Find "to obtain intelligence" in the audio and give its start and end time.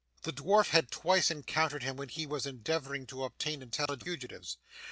3.05-3.91